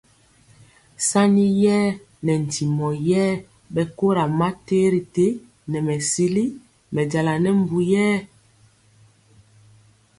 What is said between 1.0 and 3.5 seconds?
Sani yɛɛ nɛ ntimɔ yɛé